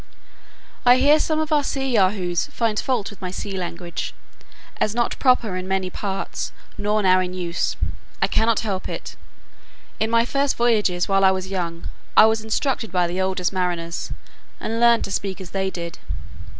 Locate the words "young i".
11.49-12.25